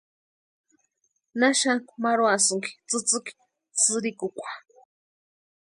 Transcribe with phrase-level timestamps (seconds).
[1.39, 3.31] ¿Na xanku marhuasïnki tsïtsïki
[3.81, 4.49] sïrikukwa?